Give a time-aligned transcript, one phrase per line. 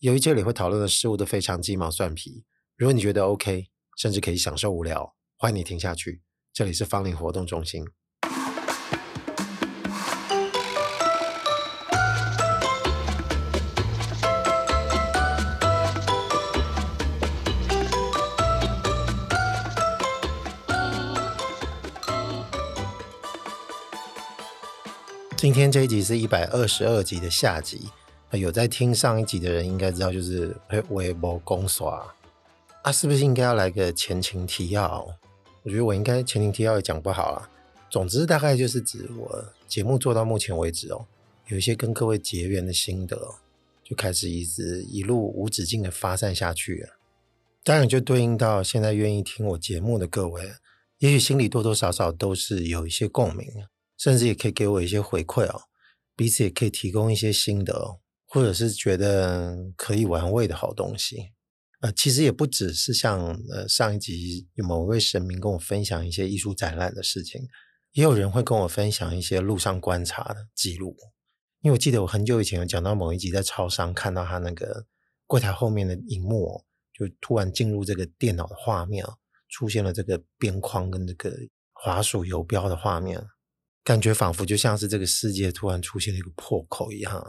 [0.00, 2.42] 由于这里会讨论的事物都非常鸡毛蒜皮，
[2.74, 3.66] 如果你觉得 OK，
[3.98, 6.22] 甚至可以享受无聊，欢迎你听下去。
[6.54, 7.84] 这里是芳林活动中心。
[25.36, 27.90] 今天这一集是一百二十二集的下集。
[28.38, 30.56] 有在听上一集的人应该知道，就是
[30.90, 32.06] 微博公刷
[32.82, 35.06] 啊，是不是应该要来个前情提要？
[35.62, 37.50] 我觉得我应该前情提要也讲不好啊。
[37.90, 41.06] 总之，大概就是指我节目做到目前为止哦，
[41.48, 43.34] 有一些跟各位结缘的心得，
[43.82, 46.96] 就开始一直一路无止境的发散下去了。
[47.62, 50.52] 当然，就对应到现在愿意听我节目的各位，
[50.98, 53.46] 也许心里多多少少都是有一些共鸣，
[53.98, 55.62] 甚至也可以给我一些回馈哦，
[56.16, 57.99] 彼此也可以提供一些心得哦。
[58.32, 61.16] 或者是觉得可以玩味的好东西，
[61.80, 67.42] 呃，其实也不只是像呃上一集有某位神明跟我分享一些艺术展览的事情，
[67.90, 70.96] 也有人会跟我分享一些路上观察的记录。
[71.62, 74.86] 因为我记得我很久以前有讲到某一集在超商看到他那个
[75.26, 76.64] 柜台后面的荧幕，
[76.96, 79.04] 就突然进入这个电脑的画面，
[79.48, 81.36] 出现了这个边框跟这个
[81.72, 83.20] 滑鼠游标的画面，
[83.82, 87.22] 感觉仿佛就像是这个世界突然出现了一个破口一样。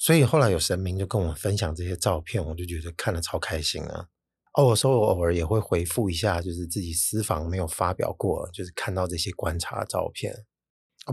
[0.00, 4.08] 所以后来有神明就跟我们分享这些照片，我就觉得看了超开心啊！
[4.54, 10.34] 哦，我说我偶尔也会回复一下，就是自己私房没有发表过，就是看到这些观察照片。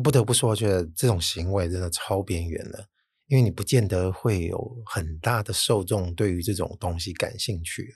[0.01, 2.87] 不得不说，我觉得这种行为真的超边缘的，
[3.27, 7.93] 因为你不见得会有很大的受众对于这种东西感兴趣。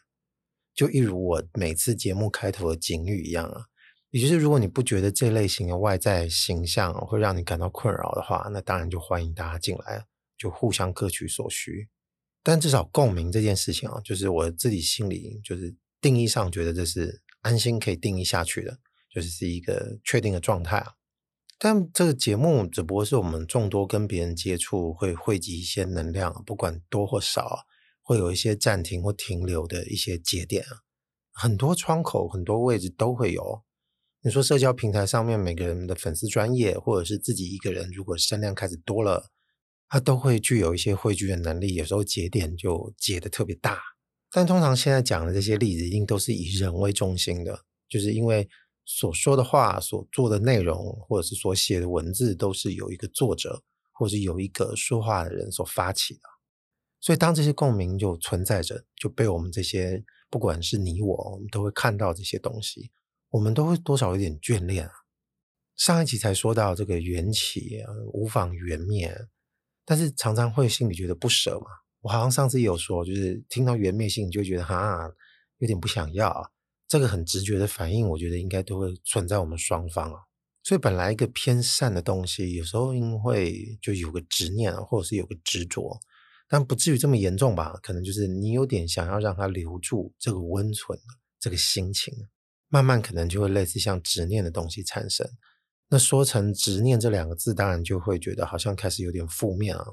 [0.76, 3.64] 就一如我每次节目开头的警语一样啊，
[4.10, 10.06] 也就是如果你不觉得这类型的外在形象会让你感到困扰的话，那当然就欢迎大家进来。
[10.42, 11.88] 就互相各取所需，
[12.42, 18.80] 但至少共鸣这件事情啊，就是我自己心里就是定义上觉得这是安心可以定义下去的，
[19.14, 20.94] 就是是一个确定的状态啊。
[21.60, 27.60] 但这个节目只不过是我们众多跟别人接触会汇集一些能量，不管多或少，
[28.02, 30.82] 会有一些暂停或停留的一些节点啊，
[31.34, 33.62] 很多窗口、很多位置都会有。
[34.24, 39.30] 你说社交平台上面每个人的粉丝专业，或者是自己一个人，如果声量开始多了。
[39.94, 43.78] 它都会具有一些汇聚的能力，有时候节点就节得特别大。
[44.32, 48.48] 但通常现在讲的这些例子，一定都是以人为中心的，就是因为
[48.86, 56.22] 所说的话、所做的内容，或者是所写的文字，都是有一个作者，或是有一个说话的人所发起的。
[57.02, 62.92] 所以当这些共鸣就存在着，就被我们这些不管是你我，我们都会看到这些东西，
[63.32, 64.90] 我们都会多少有点眷恋。
[65.76, 69.14] 上一集才说到这个缘起，无妨缘灭。
[69.86, 71.68] 但是常常会心里觉得不舍嘛，
[72.02, 75.12] 我好像上次有说，就是听到缘灭性，你就觉得哈
[75.58, 76.50] 有点不想要啊，
[76.88, 80.20] 这个很直觉的反应，我觉得应该都会存在我们双方啊。
[80.64, 86.00] 所以本来一个偏善的东西，有时候因为就有个执念，或者是有个执着，
[86.48, 87.74] 但不至于这么严重吧？
[87.82, 90.98] 可能就是你有点想要让它留住这个温存
[91.40, 92.14] 这个心情，
[92.70, 95.28] 慢慢可能就会类似像执念的东西产生。
[95.94, 99.86] 那说成执念这两个字，当然就会觉得好像开始有点负面啊。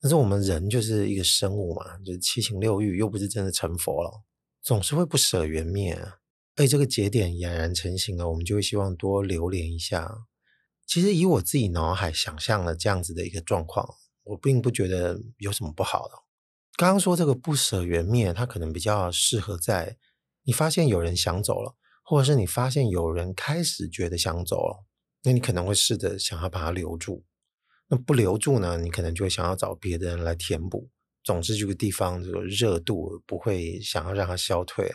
[0.00, 4.22] 但是我们人就是一个生物嘛，就是七情六欲，又不是真的成佛了，
[4.62, 6.00] 总是会不舍缘灭。
[6.54, 10.26] 被这个节点俨然成型了，我们就会希望多留恋一下。
[10.86, 13.88] 其实以我自己脑海想象了这样子的一个状况，
[14.22, 16.14] 我并不觉得有什么不好的。
[16.76, 19.96] 刚刚说这个不舍缘灭，它可能比较适合在
[20.44, 24.84] 你发现有人想走了，或者是你发现有人开始觉得想走了。
[25.24, 27.24] 那你可能会试着想要把它留住，
[27.88, 28.76] 那不留住呢？
[28.78, 30.90] 你可能就会想要找别的人来填补。
[31.22, 34.92] 总之，这个地方这个热度不会想要让它消退。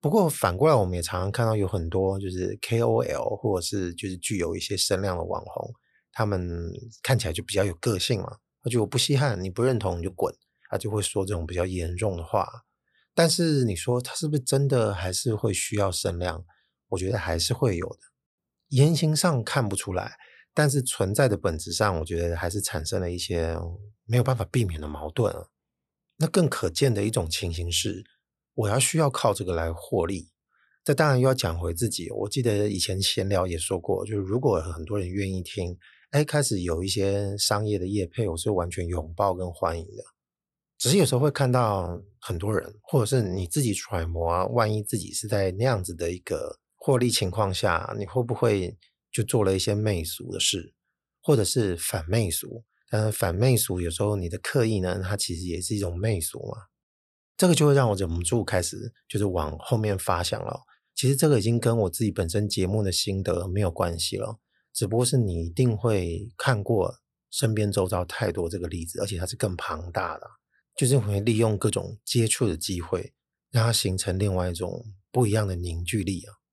[0.00, 5.72] 不过反过来，我们也常常看到有很多就是 KOL 或者是就是具有一些声量的网红，
[6.12, 6.70] 他们
[7.02, 8.36] 看起来就比较有个性嘛。
[8.62, 10.32] 他就我不稀罕，你不认同你就滚，
[10.70, 12.46] 他就会说这种比较严重的话。
[13.14, 16.44] 但是你说他是不是真的还是会需要声量？
[16.90, 17.98] 我觉得还是会有的。
[18.74, 20.16] 言行上看不出来，
[20.52, 23.56] 但是存在的本质上，我觉得还是产生了一些
[24.04, 25.32] 没有办法避免的矛盾。
[26.16, 28.02] 那更可见的一种情形是，
[28.54, 30.30] 我要需要靠这个来获利。
[30.82, 32.10] 这当然又要讲回自己。
[32.10, 35.78] 我记得以前闲聊也说过，就是如果很多人愿意听，
[36.10, 40.02] 哎，开始有一些商业的业配，我是完全拥抱跟欢迎的。
[40.78, 46.58] 只是有时候会看到很多人，或者是你自己揣摩啊，万一自己是在那样子的一个。
[46.84, 48.76] 获利情况下，你会不会
[49.10, 50.74] 就做了一些媚俗的事，
[51.22, 52.62] 或者是反媚俗？
[52.90, 56.58] 但是反媚俗有时候你的刻意呢，它其实也是一种媚俗嘛。
[57.38, 60.60] 这个就会让我忍不住开始就是往后面发想了。
[60.94, 64.38] 其实这个已经跟我自己本身节目的心得没有关系了，
[64.74, 66.94] 只不过是你一定会看过
[67.30, 70.26] 身边周遭太多这个例子，而且它是更庞大的，
[70.76, 73.14] 就是会利用各种接触的机会，
[73.50, 76.43] 让它形成另外一种不一样的凝聚力啊。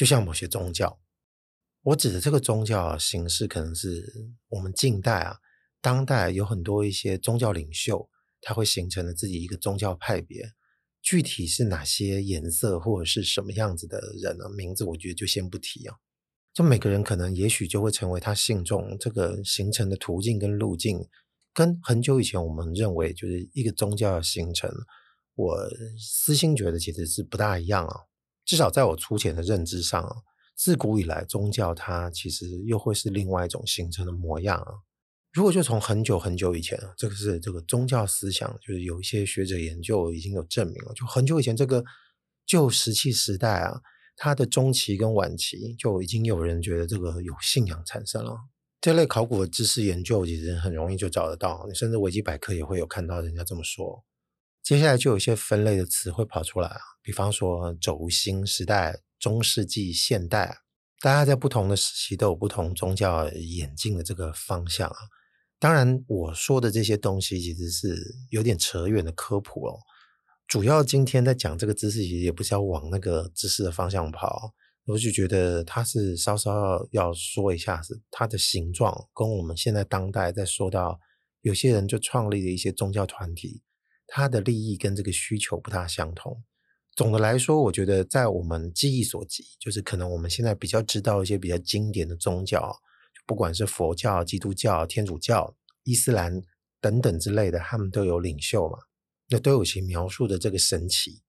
[0.00, 0.98] 就像某些宗教，
[1.82, 5.36] 我指的这个宗教形式，可能是我们近代啊、
[5.82, 8.08] 当代有很多一些宗教领袖，
[8.40, 10.52] 他会形成了自己一个宗教派别。
[11.02, 14.48] 具体是哪些颜色或者是什么样子的人呢？
[14.56, 15.94] 名字我觉得就先不提啊。
[16.54, 21.06] 就每个人可能也许就会成为他信众这个形成的途径跟路径，
[21.52, 24.70] 跟很久以前我们认为就是一个宗教的形成，
[25.34, 25.58] 我
[25.98, 28.08] 私心觉得其实是不大一样啊。
[28.44, 30.16] 至少在我粗浅的认知上啊，
[30.56, 34.72] 自古以来宗教它其实又会是另外一种形成的模样啊。
[35.32, 41.84] 如果就从很久很久以前啊，这个是这个宗教思想，就是有一些学者研究已经有证明了，就很久以前这个
[42.44, 43.80] 旧石器时代啊，
[44.16, 48.36] 它的中期跟晚期就已经有人觉得这个有信仰产生了。
[48.80, 54.02] 这类考古的知识研究其实很容易就找得到，你甚至维基百科也会有看到人家这么说。
[54.62, 60.58] 接下来就有一些分类的词汇跑出来啊，比方说轴心时代、中世纪、现代，
[61.00, 64.96] 大家在不同的时期都有不同宗教演进的这个方向啊。
[65.58, 67.96] 当然，我说的这些东西其实是
[68.30, 69.78] 有点扯远的科普哦。
[70.46, 74.52] 主要今天在讲这个知识，其实也不是要往那个知识的方向跑。
[74.86, 80.98] 我就觉得它是稍稍要说一下，是它的形状跟我们现在当代在说到
[81.42, 83.62] 有些人就创立了一些宗教团体，
[84.12, 86.42] 它的利益跟这个需求不大相同。
[86.96, 92.76] 总的来说，我觉得在我们记忆所及，就是可能我们现在比较知道一些比较经典的宗教。
[93.24, 95.54] 不管是佛教、基督教、天主教、
[95.84, 96.42] 伊斯兰
[96.80, 98.76] 等等之类的，他们都有领袖嘛，
[99.28, 101.22] 那都有其描述的这个神奇。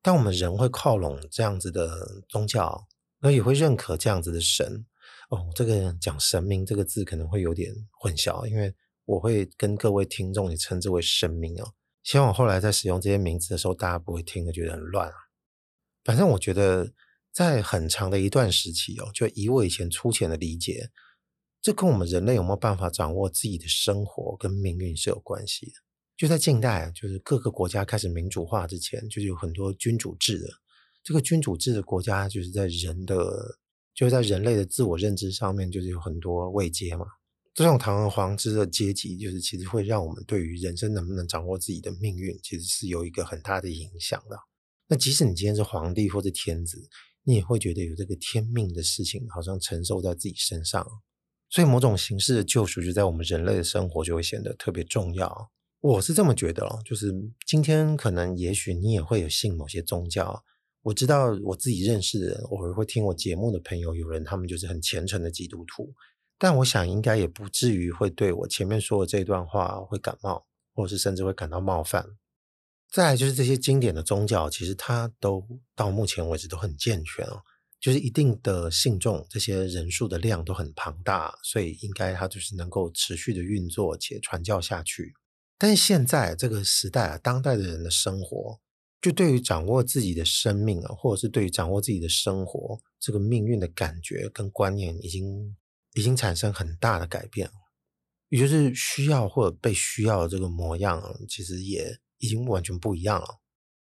[0.00, 2.88] 但我们人会靠拢这样子的宗教，
[3.20, 4.86] 那也会认可这样子的神。
[5.28, 8.74] 哦，这个讲神明这个字可能会有点混淆，因为
[9.04, 11.74] 我会跟各位听众也称之为神明哦。
[12.02, 15.14] 希望我后来在使用这些名字的时候，大家不会听得觉得很乱啊。
[16.04, 16.92] 反正我觉得，
[17.32, 20.90] 在很长的一段时期哦，就以我以前粗浅的理解。
[21.60, 25.72] 这跟我们人类有没有办法掌握自己的生活跟命运是有关系的。
[26.16, 30.48] 就在近代，就是各个国家开始民主化之前，就是有很多君主制的。
[31.04, 33.58] 这个君主制的国家，就是在人的，
[33.94, 37.06] 就是在人类的自我认知上面，就是有很多位阶嘛。
[37.54, 44.36] 这种堂而皇之的阶级，就是其实会让我们对于人生能不能掌握自己的命运，其实是有一个很大的影响的。
[44.88, 46.78] 那即使你今天是皇帝或者天子，
[47.24, 50.86] 你也会觉得有这个天命的事情，好像承受在自己身上。
[51.50, 55.50] 所以，某种形式的救赎就在我们人类的生活就会显得特别重要。
[55.80, 57.12] 我是这么觉得，就是
[57.46, 60.42] 今天可能也许你也会有信某些宗教。
[60.82, 65.92] 我知道我自己认识的人，偶尔会听我节目的朋友，有人他们就是很虔诚的基督徒。
[66.42, 70.44] 但我想应该也不至于会对我前面说的这段话会感冒，
[70.74, 72.04] 或者是甚至会感到冒犯。
[72.90, 75.46] 再来就是这些经典的宗教，其实它都
[75.76, 77.42] 到目前为止都很健全哦。
[77.78, 85.14] 就是一定的信众，这些人数的量都很庞大，所以应该它就是能够持续的运作且传教下去。
[85.56, 88.58] 但是现在这个时代啊，当代的人的生活，
[89.00, 95.56] 就对于掌握自己的生命啊，或者是对于掌握自己的生活这个命运的感觉跟观念，已经
[95.94, 97.50] 已经产生很大的改变。
[98.28, 103.40] 也就是需要或者被需要的这个模样，其实也已经完全不一样了。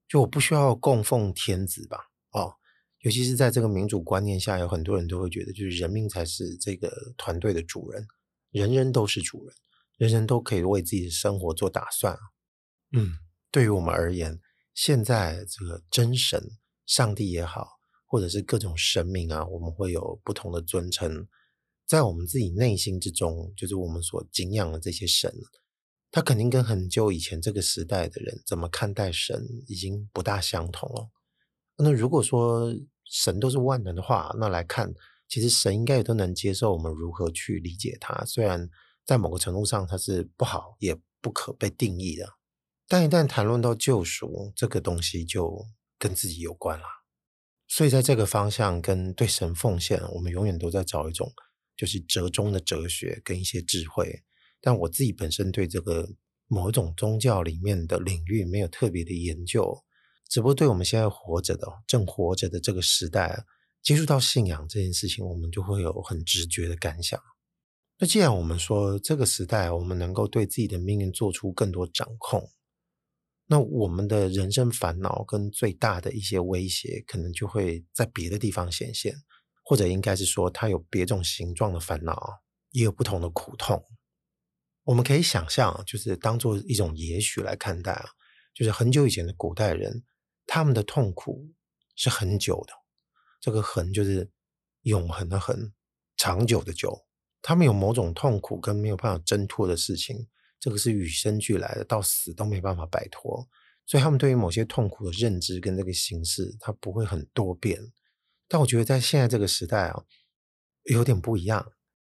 [0.07, 1.97] 就我不需要供奉天子吧？
[2.31, 2.55] 哦。
[3.01, 8.05] 尤其是在这个民主观念下，有很多人都会觉得，就是人民才是这个团队的主人，
[8.51, 9.55] 人人都是主人，
[9.97, 12.17] 人人都可以为自己的生活做打算。
[12.91, 13.13] 嗯，
[13.51, 14.41] 对于我们而言，
[14.73, 16.43] 现在这个真神、
[16.85, 21.25] 上帝也好，或者是各种神明啊，我们会有不同的尊称，
[21.89, 25.33] 在我们自己内心之中，就是我们所敬仰的这些神，
[26.11, 31.09] 他肯定跟很久以前这个时代的人怎么看待神，已经不大相同了。
[31.77, 32.71] 那如果说
[33.05, 34.93] 神都是万能的话，那来看，
[35.27, 38.23] 其实神应该也都能接受我们如何去理解它。
[38.23, 38.69] 虽然
[39.03, 42.33] 在某个程度上它是不好，也不可被定义的，
[42.87, 45.65] 但一旦谈论到救赎这个东西，就
[45.97, 46.85] 跟自己有关了。
[47.67, 51.33] 所以在这个方向跟对神奉献，我们永远都在找一种
[51.79, 54.21] 就是折中的哲学跟一些智慧。
[54.59, 56.09] 但我自己本身对这个
[56.47, 59.85] 某种宗教里面的领域没有特别的研究。
[60.27, 63.45] 只不过对我们现在活着的、正活着的这个时代，
[63.81, 67.17] 接触到信仰这件事情，我们就会有很直觉的感想。
[67.97, 72.51] 那既然我们说这个时代，我们能够对自己的命运做出更多掌控，
[73.47, 79.15] 那我们的人生烦恼跟最大的一些威胁，可能就会在别的地方显现，
[79.69, 83.85] 或者应该是说，它有别种形状的烦恼，也有不同的苦痛。
[84.83, 88.09] 我们可以想象，就是当做一种也许来看待啊，
[88.51, 90.03] 就是很久以前的古代人，
[90.47, 91.53] 他们的痛苦
[91.95, 92.73] 是很久的，
[93.39, 94.31] 这个“恒”就是
[94.81, 95.71] 永恒的“恒”，
[96.17, 97.05] 长久的“久”。
[97.39, 100.27] 他们有某种痛苦跟没有办法挣脱的事情。
[100.59, 103.47] 这个是与生俱来的，到死都没办法摆脱，
[103.85, 107.79] 所以他们对于某些痛苦的认知跟这个形式，它不会很多变。
[108.49, 110.03] 但我觉得在现在这个时代啊，
[110.83, 111.71] 有点不一样。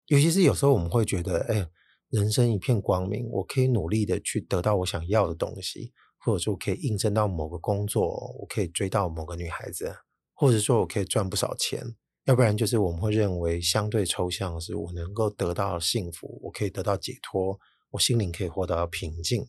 [0.09, 1.67] 尤其是有时候我们会觉得，哎，
[2.11, 8.07] 人生一片光明，我可以努力的去得到我想要的东西，或者说我可以应征到某个工作，
[8.39, 9.97] 我可以追到某个女孩子，
[10.35, 11.83] 或者说我可以赚不少钱。
[12.25, 17.59] 要不然就是我们会认为相对抽象的是，我能够得到幸福，我可以得到解脱。
[17.91, 19.47] 我心灵可以获得平静，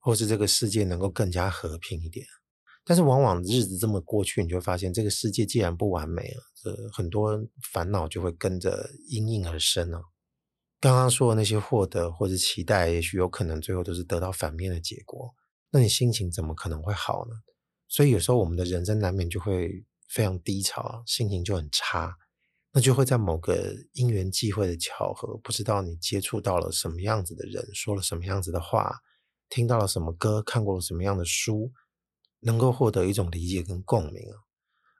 [0.00, 2.26] 或是这个世界能够更加和平一点。
[2.88, 7.36] 但是往往日子这么过去，你就会发现这个世界既然不完美了，这很多
[7.72, 10.00] 烦恼就会跟着应运而生了。
[10.78, 15.34] 刚刚说的那些获得或者期待，也许有可能最后都是得到反面的结果。
[15.70, 17.34] 那你心情怎么可能会好呢？
[17.88, 22.16] 所以有时候我们的人生难免就会非常低潮，心情就很差。
[22.72, 28.94] 那就会在某个因缘际会的巧合，不知道你接触到了什么样子的人，说了什么样子的话，
[29.48, 31.72] 听到了什么歌，看过了什么样的书，
[32.40, 34.36] 能够获得一种理解跟共鸣啊。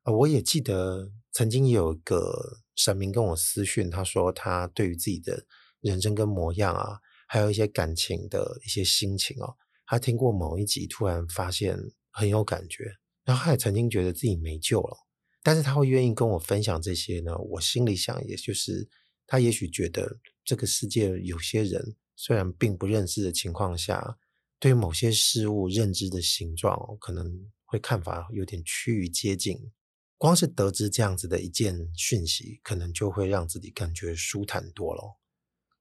[0.05, 5.45] 啊，我也记得曾经有一个神明跟我私讯，他说他对于自己的
[5.81, 11.77] 人生跟模样啊，还有一些感情的一些心情哦，他听过某一集，突然发现
[12.11, 12.85] 很有感觉，
[13.25, 14.97] 然后他也曾经觉得自己没救了。
[15.43, 17.37] 但是他会愿意跟我分享这些呢？
[17.39, 18.89] 我心里想，也就是
[19.27, 24.19] 他也许觉得这个世界有些人虽然并不认识的情况下，
[24.59, 29.73] 对某些事物认知的形状可能会看法有点趋于接近。
[30.19, 35.19] 光是得知这样子的一件讯息，可能就会让自己感觉舒坦多了。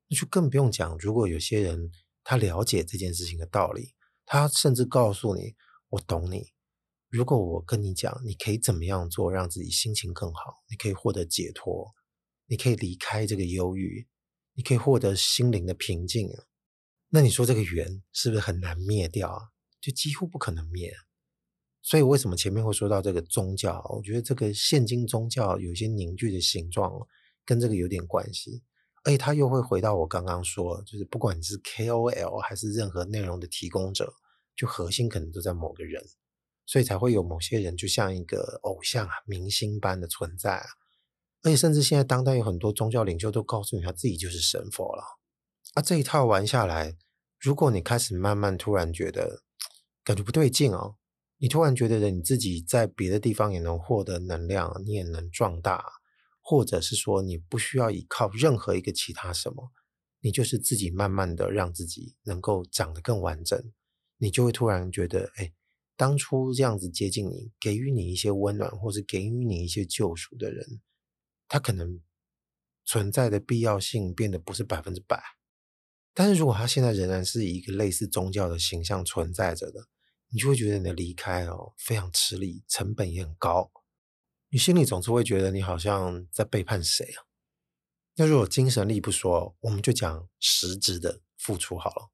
[0.10, 1.90] 那就更不用讲，如果有些人
[2.24, 3.94] 他了解这件事情的道理，
[4.26, 5.56] 他甚至告诉你
[5.88, 6.52] ：“我懂你。”
[7.10, 10.64] 如果我跟你讲，你可以怎么样做，让自己心情更好？
[10.70, 11.94] 你可以获得解脱，
[12.48, 14.06] 你可以离开这个忧郁，
[14.54, 16.30] 你可以获得心灵的平静。
[17.16, 19.40] 那你说这个缘是不是很难灭掉啊？
[19.80, 20.94] 就几乎不可能灭。
[21.82, 23.82] 所以为什么前面会说到这个宗教？
[23.96, 26.92] 我觉得这个现今宗教有些凝聚的形状，
[27.46, 28.64] 跟这个有点关系。
[29.06, 34.14] 而且它又会回到我刚刚说，就是不管你是 KOL 还是任何内容的提供者，
[34.54, 36.04] 就核心可能都在某个人。
[36.66, 40.66] 所以才会有某些人，就像一个偶像啊、明星般的存在啊，
[41.44, 45.04] 而且甚至现在当代有很多宗教领袖都告诉你，他自己就是神佛了。
[45.76, 46.98] 啊，这一套玩下来，
[47.40, 49.44] 如果你开始慢慢突然觉得
[50.04, 50.96] 感觉不对劲哦，
[51.38, 55.84] 你突然觉得你自己在别的地方也能获得能量，你也能壮大，
[56.42, 59.72] 或者是说你不需要依靠任何一个其他什么，
[60.22, 63.72] 你就是自己慢慢的让自己能够长得更完整，
[64.18, 65.54] 你就会突然觉得，哎。
[65.98, 70.82] 当初这样子接近你，给予你一些温暖，或是给予你一些救赎的人，
[71.48, 72.02] 他可能
[72.84, 75.24] 存在的必要性变得不是百分之百。
[76.16, 79.86] 但是如果他现在仍然是一个类似宗教的形象存在着的，
[80.30, 83.70] 你就会觉得你的离开哦非常吃力，成本也很高。
[84.50, 87.30] 你心里总是会觉得你好像在背叛谁啊？
[88.16, 92.10] 那如果精神力不说，我们就讲实质的付出好了。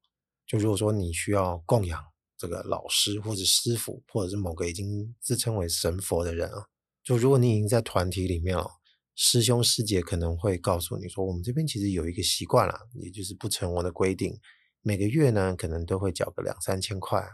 [0.46, 2.12] 就如果说你需要供养。
[2.38, 6.66] 这个老师或者师傅，或者是某个已经自称为神佛的人啊，
[7.04, 8.68] 就如果你已经在团体里面了，
[9.14, 14.38] 师兄师姐可能会告诉你说，我们这边其实有一个习惯啦，也就是不成文的规定，
[14.80, 17.26] 每个月呢可能都会缴个两三千块，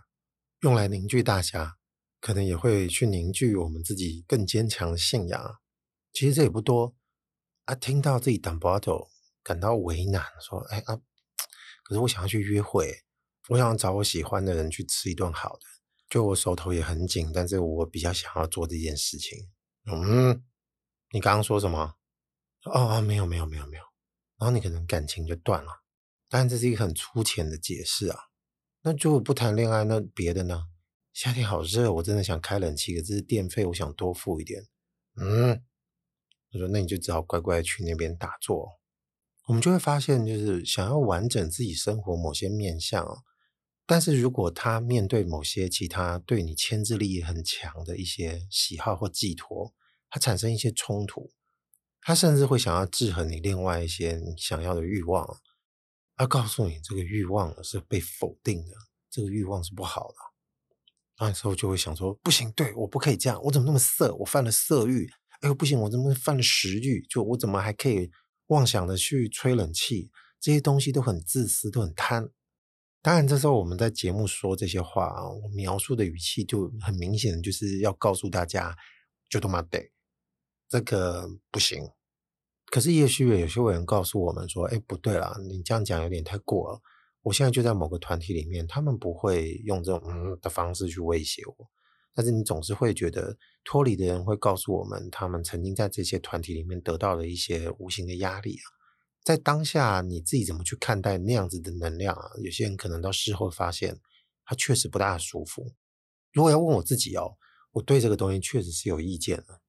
[0.61, 1.77] 用来凝聚大家，
[2.21, 5.57] 可能也会去凝聚我们自己更坚强的信仰。
[6.13, 6.97] 其实这也不多
[7.65, 9.09] 啊，听到自己挡不到，
[9.43, 10.97] 感到为难，说，哎啊，
[11.85, 12.93] 可是我想要去约会。
[13.51, 15.61] 我想找我喜欢的人去吃一顿好的，
[16.11, 19.39] 就我手头也很紧，但是我比较想要做这件事情。
[19.87, 20.45] 嗯，
[21.11, 21.95] 你刚刚说什么？
[22.65, 23.83] 哦，没有没有没有没有。
[24.39, 25.71] 然后你可能感情就断了，
[26.29, 28.19] 当然这是一个很粗浅的解释啊。
[28.83, 30.65] 那就不谈恋爱，那别的呢？
[31.13, 34.63] 夏天好热，我真的想开冷气，可是电费我想多付一点。
[35.17, 35.65] 嗯，
[36.53, 38.79] 我说那你就只好乖乖去那边打坐。
[39.47, 43.25] 我们就会发现，就是想要完整自己生活某些面向。
[43.85, 49.75] 但是如果他面对某些其他对你牵制力很强的一些喜好或寄托，
[50.11, 51.31] 他产生一些冲突，
[52.01, 55.39] 他甚至会想要制衡你另外一些你想要的欲望，
[56.17, 58.75] 它告诉你这个欲望是被否定的，
[59.11, 60.15] 这个欲望是不好的。
[61.21, 64.15] 那时候就会想说，不行，对，我不可以这样，我怎么那么色？
[64.17, 65.09] 我犯了色欲，
[65.41, 67.05] 哎呦不行，我怎么犯了食欲？
[67.09, 68.11] 就我怎么还可以
[68.47, 70.11] 妄想的去吹冷气？
[70.41, 72.31] 这些东西都很自私，都很贪。
[73.03, 78.77] 当然，这时候我们在节目说这些话啊，我描述的语气就很明显，就是要告诉大家，
[79.29, 79.91] 就他妈得
[80.69, 81.91] 这个不行。
[82.67, 86.81] 可是也许有些人告诉我们说，哎，不对啦，你这样讲有点太过了。
[87.23, 91.67] 我现在就在某个团体里面，他们不会用这种嗯的方式去威胁我，
[92.15, 98.67] 但是你总是会觉得脱离的人会告诉我们，他们曾经在这些团体里面得到了一些无形的压力啊。
[99.25, 102.31] 在当下你自己怎么去看待那样子的能量啊？
[102.43, 103.99] 有些人可能到事后发现，
[104.45, 105.75] 他确实不大舒服。
[106.33, 107.37] 如果要问我自己哦，
[107.73, 109.61] 我对这个东西确实是有意见的。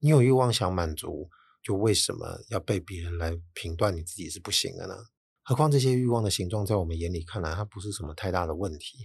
[0.00, 1.28] 你有欲望想满足，
[1.62, 4.94] 就为什么要被别人来评断你自己是不行的呢？
[5.42, 8.98] 何况这些欲望的形状，在我们眼里看来，它不是什么太大的问题，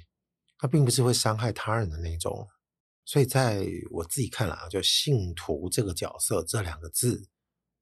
[0.57, 2.47] 它并不是会伤害他人的那种。
[3.05, 7.27] 所以，在我自己看来啊，就信徒这个角色这两个字，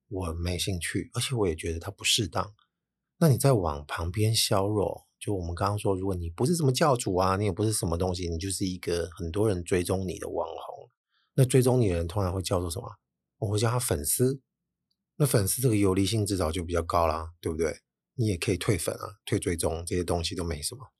[0.07, 2.53] 我没兴趣，而且我也觉得它不适当。
[3.17, 10.89] 那你再往旁边削弱，就我们刚刚说，如果你不是什么教主啊，你也不是什么东西，你就是一个很多人追踪你的网红，
[11.35, 12.87] 那追踪你的人通常会叫做什么？
[13.41, 14.41] 我会叫他粉丝。
[15.17, 17.81] 那粉丝这个游离性至少就比较高啦，对不对？
[18.15, 20.91] 你也可以退粉啊，退追踪这些东西都没什么。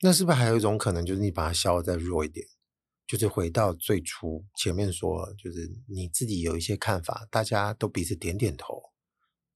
[0.00, 2.46] 那是不是还有一种可能，就是你把它削得再弱一点，
[3.06, 8.92] 就是回到最初前面说，就是你自己有一些看法，大家都彼此点点头，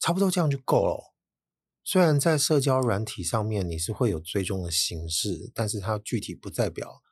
[0.00, 1.14] 差不多这样就够了。
[1.84, 7.02] 虽然在社交软体上面你是会有追踪的形式，但是它具体不代表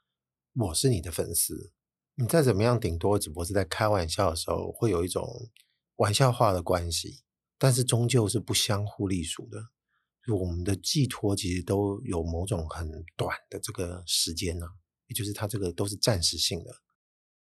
[0.55, 1.73] 我是你的粉丝。
[2.21, 5.27] 你再怎么样，顶多只不过是在开玩笑的时候会有一种
[5.97, 7.23] 玩笑话的关系，
[7.57, 9.59] 但是终究是不相互隶属的。
[10.35, 14.73] 我们的寄托其实都有某种很短的这个时间呢、啊，
[15.07, 16.71] 也就是它这个都是暂时性的。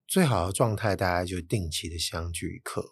[0.06, 2.84] 最好的状态，大家就定期的相聚一刻。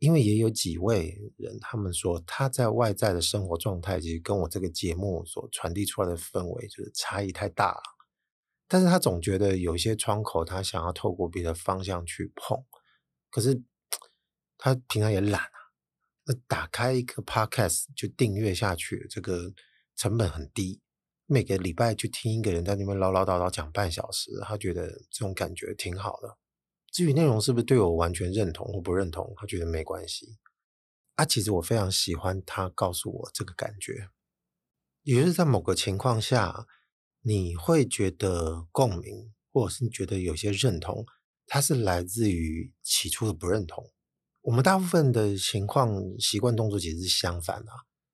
[0.00, 7.82] 因为也有几位人，他们说他在外在的生活状态，其实跟我这个节目所传递出来的氛围就是差异太大了。
[8.70, 12.64] 但是他总觉得有一些窗口，他想要透过别的方向去碰，
[13.28, 13.60] 可是
[14.56, 15.58] 他平常也懒啊。
[16.26, 19.52] 那打开一个 podcast 就订阅下去，这个
[19.96, 20.80] 成本很低。
[21.26, 26.38] 每个礼拜就听一个人在那边唠唠叨叨讲半小时，他觉得这种感觉挺好的。
[26.92, 30.38] 至于内容是不是对我完全认同或不认同，他觉得没关系。
[31.16, 34.10] 啊，其实我非常喜欢他告诉我这个感觉，
[35.02, 36.66] 也就是在某个情况下，
[37.22, 41.04] 你会觉得共鸣，或者是你觉得有些认同，
[41.46, 43.92] 它是来自于起初的不认同。
[44.42, 47.70] 我们大部分的情况、习惯、动作其实是相反的，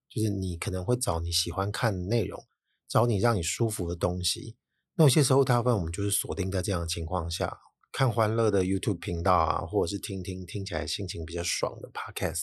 [0.08, 2.44] 就是你可能会找你喜欢看的内容，
[2.88, 4.56] 找你让你舒服的东西。
[4.96, 7.56] 那有些时候，大部分我们就是锁定在这样的情况下，
[7.92, 12.42] 看欢乐的 YouTube 频道啊，或者是听听听起来心情比较爽的 Podcast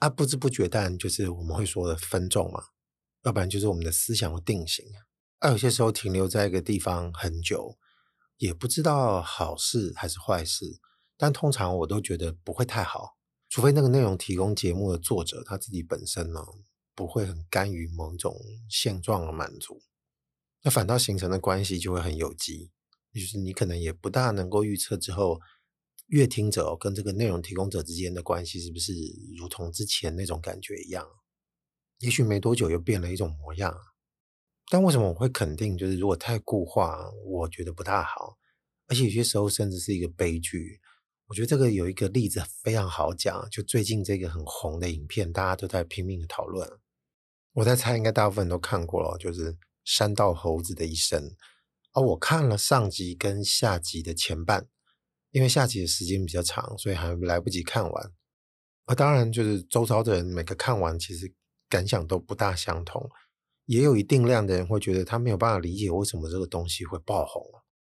[0.00, 2.62] 啊，不知不觉，但就是我们会说的分众嘛，
[3.22, 4.84] 要不然就是我们的思想会定型。
[5.38, 7.76] 啊、有些时候停留在一个地方很久，
[8.38, 10.80] 也不知道好事还是坏事。
[11.16, 13.16] 但通常我都觉得不会太好，
[13.48, 16.44] 除非那个内容提供节目的作者他自己本身呢，
[16.94, 18.34] 不会很甘于某种
[18.68, 19.82] 现状的满足，
[20.62, 22.70] 那反倒形成的关系就会很有机，
[23.12, 25.40] 就是你可能也不大能够预测之后
[26.06, 28.92] 阅听者跟这个内容提供者之间的关系是不是
[29.38, 31.06] 如同之前那种感觉一样，
[32.00, 33.74] 也许没多久又变了一种模样。
[34.70, 38.36] 但为什么我会肯定，就是如果太固化，我觉得不大好，
[38.88, 40.80] 而且有些时候甚至是一个悲剧。
[41.28, 46.68] 我觉得这个有一个例子非常好讲，就最近这个很红的影片，大家都在拼命的讨论。
[47.52, 51.34] 我在猜，应该大部分都看过了，就是山道猴子的一生。
[51.92, 54.68] 而我看了上集跟下集的前半，
[55.30, 58.12] 因为下集的时间比较长，所以还来不及看完。
[58.84, 61.34] 而当然，就是周遭的人每个看完，其实
[61.68, 63.08] 感想都不大相同。
[63.66, 67.42] 也有一定量的人会觉得他没有办法理解为什么这个东西会爆红，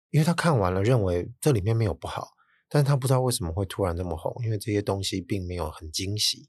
[0.09, 2.29] 因为他看完了认为这里面没有不好。
[2.73, 6.47] 但他不知道为什么会突然这么红，因为这些东西并没有很惊喜。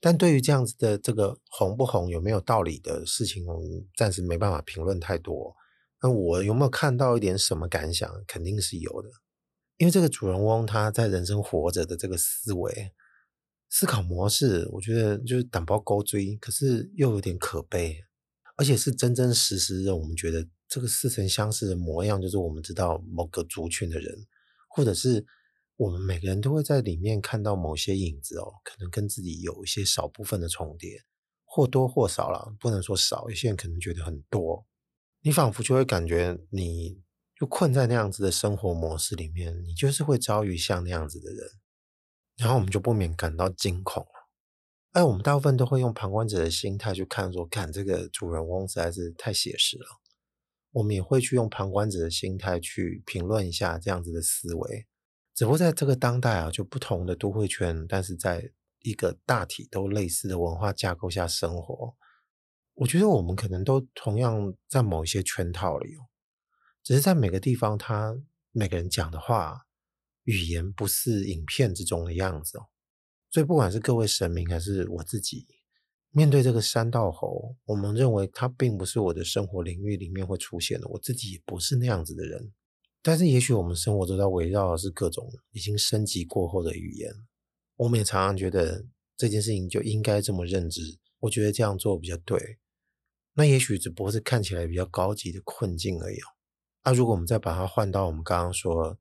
[0.00, 5.54] 但对于这样子的这个红不红有没有道理的事情，我们暂时没办法评论太多。
[6.02, 8.10] 那我有没有看到一点什么感想？
[8.26, 9.08] 肯定是有的，
[9.76, 12.90] 因为这个主人翁他在人生活着的这个思维、
[13.68, 18.02] 思考模式，我觉得就是胆包勾追，可是又有点可悲，
[18.60, 19.96] 而且是真真实实的。
[19.96, 24.26] 我们觉得这个似曾相识的模样，就是我们知道某个族群的人，
[24.68, 25.24] 或者是。
[25.80, 31.02] 我们每个人都会在里面看到某些影子哦，可能跟自己有一些少部分的重叠，
[31.42, 33.26] 或多或少啦，不能说少。
[33.30, 34.66] 有些人可能觉得很多，
[35.22, 37.00] 你仿佛就会感觉你
[37.34, 41.48] 就困在那样子的生活模式里面，你就是会遭遇像那样子的人，
[42.36, 44.19] 然后我们就不免感到惊恐了。
[44.92, 49.86] 哎，我们大部分都会用旁观者的心态去看，说，看这个主人翁实在是太写实了。
[50.72, 54.88] 我们也会去用旁观者的心态去评论一下这样子的思维。
[55.32, 58.50] 只不过在这个当代啊，就不同的都会圈，但是在
[58.80, 61.94] 一个大体都类似的文化架构下生活，
[62.74, 66.10] 我觉得我们可能都同样在某一些圈套里哦。
[66.82, 68.16] 只是在每个地方，他
[68.50, 69.66] 每个人讲的话
[70.24, 72.66] 语言不是影片之中的样子哦。
[73.30, 75.46] 所以不管是各位神明还是我自己，
[76.10, 80.88] 面对这个三道猴，我们认为它并不是我的生活领域里面会出现的。
[80.88, 82.52] 我自己也不是那样子的人。
[83.02, 87.14] 但是也许我们生活都在围绕的是各种已经升级过后的语言。
[87.76, 88.84] 我们也常常觉得
[89.16, 90.98] 这件事情就应该这么认知。
[91.20, 92.58] 我觉得这样做比较对。
[93.34, 96.18] 那也许只不过是看起来比较高级的困境而已。
[96.84, 98.98] 那、如果我们再把它换到我们刚刚说，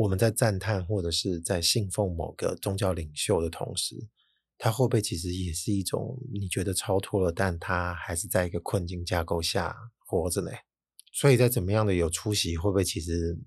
[0.00, 4.08] 我们在赞叹或者是在信奉某个宗教领袖的同时，
[4.56, 10.50] 他会不会其实也是一种你觉得超脱了，但他还是在一个困境架构下活着呢？
[11.12, 13.38] 所以在怎么样的有出息，会不会其实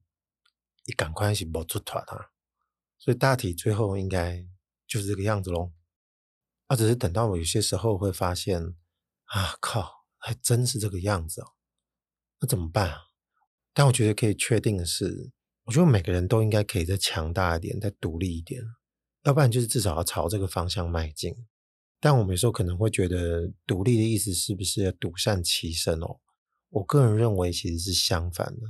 [0.86, 2.30] 你赶快去冒出团啊？
[3.00, 4.46] 所以大体最后应该
[4.88, 5.72] 就是这个样子喽。
[6.68, 8.62] 啊，只是等到我有些时候会发现，
[9.26, 11.48] 啊靠，还真是这个样子哦，
[12.42, 12.98] 那怎么办啊？
[13.74, 15.32] 但我觉得可以确定的是，
[15.65, 18.62] 我觉得每个人都应该可以再强大一点，再独立一点，
[19.23, 21.34] 要不然就是至少要朝这个方向迈进。
[21.99, 26.19] 但我们有时候可能会觉得，独立的意思是不是要独善其身哦？
[26.69, 28.62] 我个人认为其实是相反的，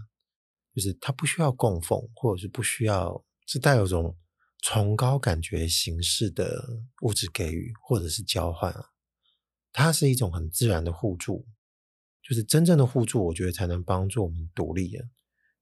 [0.75, 4.15] 就是它不需要供奉，或者是不需要是带有种
[4.61, 6.63] 崇高感觉形式的
[7.01, 8.85] 物质给予，或者是交换啊，
[9.71, 11.47] 它是一种很自然的互助。
[12.21, 15.05] 就是真正的互助，我觉得才能帮助我们独立啊。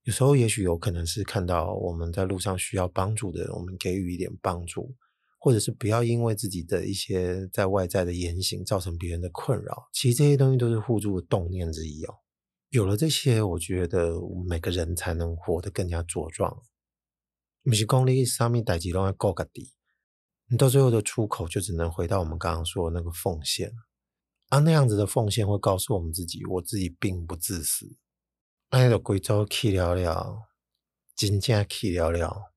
[0.04, 4.94] 有时候也许有可能是看到我们在路上需要帮助的人，我们给予一点帮助，
[5.38, 9.88] 或者是不要因为自己的一些在外在的言行造成别人的困扰。
[9.92, 12.14] 其实这些东西都是互助的动念之一哦。
[12.70, 14.14] 有了这些，我觉得
[14.48, 16.62] 每个人才能活得更加茁壮。
[17.62, 19.72] 不是讲你上面代志拢要够个底，
[20.48, 23.72] 你到最后的出口就只能回到我们刚刚说的那个奉献。
[24.48, 27.86] 啊，那样子的奉献会告诉我们自己，我自己并不自私。
[28.72, 30.48] 哎，的贵州去聊聊，
[31.14, 32.52] 金价去聊聊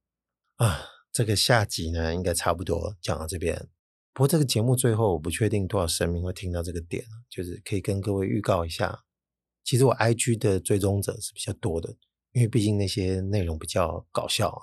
[0.56, 0.86] 啊。
[1.12, 3.68] 这个下集呢，应该差不多讲到这边。
[4.14, 9.04] 不过这个节目最后，我不确定多少神明会听到这个点，就是可以跟各位预告一下。
[9.66, 11.98] 其实我 IG 的追踪者是比较多的，
[12.32, 14.58] 因为毕竟那些内容比较搞笑。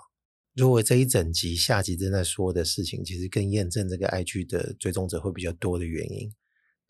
[0.55, 6.33] 如果这一整集下集正在说的事情，其实更验证这个 IG 的追踪者会比较多的原因。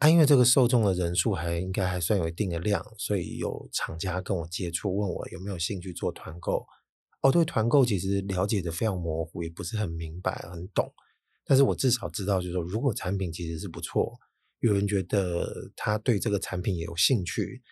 [0.02, 6.66] 啊，因为这个受众的人数还应该还算有一定的量，所以有厂家跟我接触，问我有没有兴趣做团购。
[7.20, 10.92] 哦，对，团购其实了解的非常模糊，也不是很明白、很懂。
[11.44, 14.18] 但是我至少知道，就是说，如果产品其实是不错，
[14.58, 17.62] 有人觉得他对这个产品也有兴趣，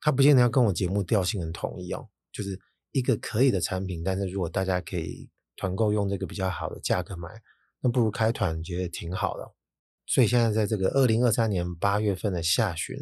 [0.00, 2.08] 他不见得要跟我节目调性很统一哦。
[2.32, 2.58] 就是
[2.92, 7.28] 一个可以的产品，但是如果大家可以团购用这个比较好的价格买，
[7.82, 9.54] 那不如开团，觉得挺好的。
[10.06, 12.96] 所以现在在这个二零二三年八月份的下旬，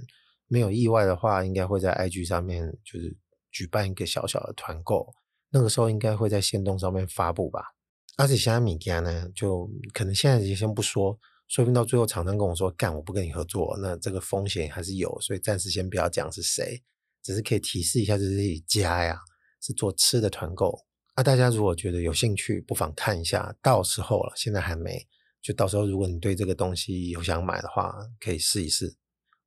[0.47, 3.17] 没有意外的话，应该会在 IG 上面就是
[3.51, 5.12] 举办一个小小的团购，
[5.51, 7.75] 那个时候应该会在限动上面发布吧。
[8.17, 16.83] 而且现在米家呢，就可能现在就先不说，说不定到最后厂商跟我说干，我不跟你合作，那这个风险还是有，所以暂时先不要讲是谁，
[17.23, 19.19] 只是可以提示一下，就是这家呀
[19.61, 20.79] 是做吃的团购。
[21.17, 25.07] 那大家如果觉得有兴趣，不妨看一下，到时候了，现在还没。
[25.43, 28.97] 就到时候，如果你对这个东西有想买的话，可以试一试。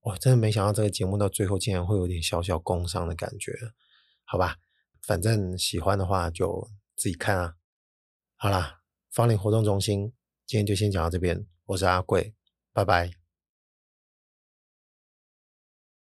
[0.02, 3.54] 我真的没想到这个节目到最后竟然会有点小小工伤的感觉，
[4.26, 4.58] 好吧？
[5.02, 7.56] 反正喜欢的话就自己看啊。
[8.36, 8.82] 好啦，
[9.12, 10.14] 芳邻活动中心
[10.46, 12.36] 今天就先讲到这边，我是阿贵，
[12.74, 13.25] 拜拜。